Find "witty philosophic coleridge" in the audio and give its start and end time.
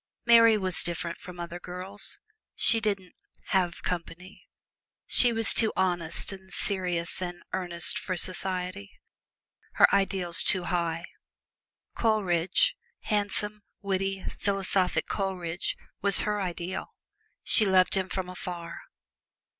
13.83-15.77